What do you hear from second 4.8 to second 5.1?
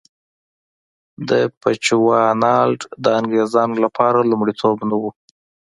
نه و.